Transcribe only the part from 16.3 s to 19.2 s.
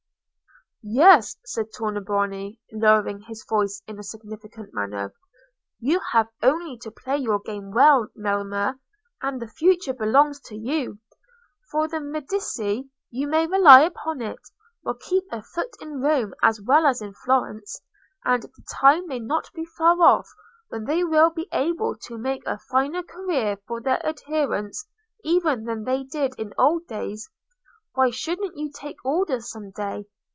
as well as in Florence, and the time may